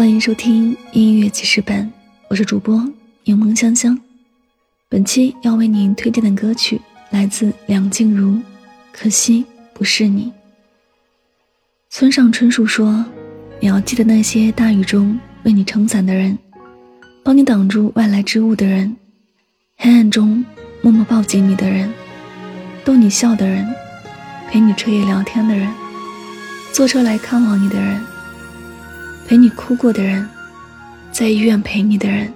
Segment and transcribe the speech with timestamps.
[0.00, 1.92] 欢迎收听音乐记事本，
[2.30, 2.82] 我是主播
[3.24, 4.00] 柠檬香香。
[4.88, 6.80] 本期要为您推荐的歌曲
[7.10, 8.30] 来自梁静茹，
[8.94, 9.44] 《可惜
[9.74, 10.24] 不是你》。
[11.90, 13.04] 村上春树说
[13.60, 16.38] ：“你要记得那些大雨中为你撑伞的人，
[17.22, 18.96] 帮你挡住外来之物的人，
[19.76, 20.42] 黑暗中
[20.80, 21.92] 默默抱紧你的人，
[22.86, 23.68] 逗你笑的人，
[24.48, 25.70] 陪你彻夜聊天的人，
[26.72, 28.02] 坐车来看望你的人。”
[29.30, 30.28] 陪你哭过的人，
[31.12, 32.32] 在医院陪你的人，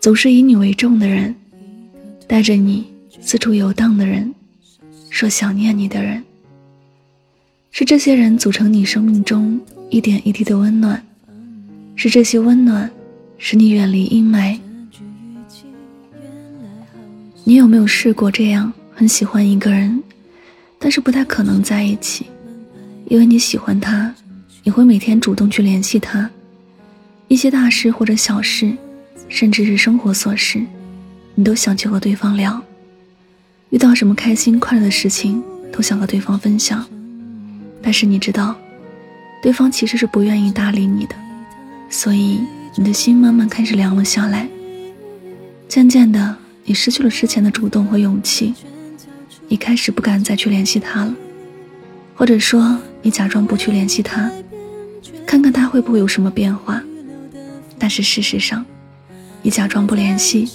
[0.00, 1.34] 总是以你为重的人，
[2.26, 4.34] 带着你四处游荡的人，
[5.10, 6.24] 说想念你的人，
[7.72, 9.60] 是这些人组成你生命中
[9.90, 11.04] 一点一滴的温暖，
[11.94, 12.90] 是这些温暖
[13.36, 14.58] 使你远离阴霾。
[17.44, 20.02] 你有没有试过这样很喜欢一个人，
[20.78, 22.28] 但是不太可能在一起，
[23.08, 24.14] 因为你喜欢他。
[24.64, 26.30] 你会每天主动去联系他，
[27.26, 28.72] 一些大事或者小事，
[29.28, 30.64] 甚至是生活琐事，
[31.34, 32.62] 你都想去和对方聊。
[33.70, 36.86] 遇到什么开心快乐的事情，都想和对方分享。
[37.82, 38.54] 但是你知道，
[39.42, 41.16] 对方其实是不愿意搭理你的，
[41.90, 42.38] 所以
[42.78, 44.48] 你的心慢慢开始凉了下来。
[45.68, 48.54] 渐渐的，你失去了之前的主动和勇气，
[49.48, 51.12] 你开始不敢再去联系他了，
[52.14, 54.30] 或者说，你假装不去联系他。
[55.32, 56.82] 看看他会不会有什么变化，
[57.78, 58.62] 但是事实上，
[59.40, 60.46] 你假装不联系，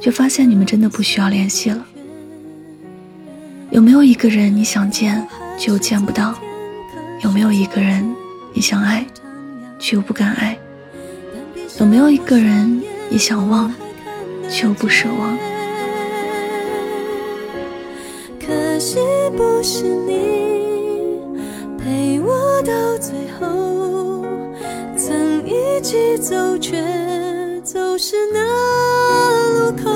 [0.00, 1.86] 却发现你们真的不需要联系了。
[3.70, 5.24] 有没有一个人你想见
[5.56, 6.34] 却又见不到？
[7.22, 8.12] 有没有一个人
[8.52, 9.06] 你想爱
[9.78, 10.58] 却又不敢爱？
[11.78, 13.72] 有没有一个人你想忘
[14.50, 15.38] 却又不舍忘？
[18.44, 18.96] 可惜
[19.36, 20.37] 不是你
[25.78, 26.76] 一起走，却
[27.62, 28.40] 走失那
[29.54, 29.88] 路口。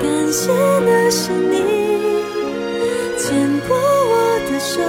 [0.00, 0.52] 感谢
[0.86, 1.58] 那是你
[3.18, 3.34] 牵
[3.66, 4.80] 过我的手，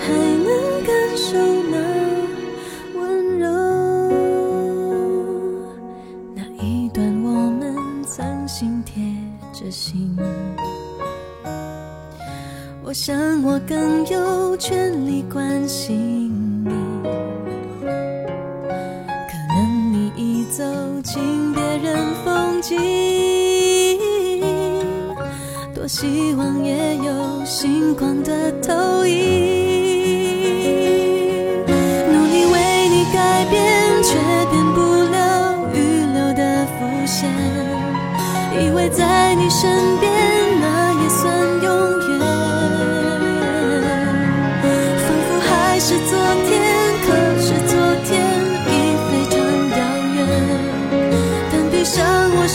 [0.00, 0.10] 还
[0.42, 0.48] 能
[0.84, 1.38] 感受
[1.70, 1.78] 那
[2.98, 3.46] 温柔。
[6.34, 9.00] 那一段我们曾心贴
[9.52, 10.18] 着心，
[12.82, 16.34] 我想我更有权利关心
[16.64, 16.72] 你。
[21.10, 22.76] 进别人风景，
[25.74, 29.67] 多希望也有星光的投影。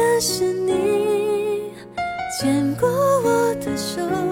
[0.00, 1.72] 那是你
[2.40, 4.27] 牵过我的手。